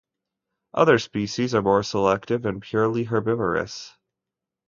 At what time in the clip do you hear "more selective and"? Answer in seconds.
1.61-2.59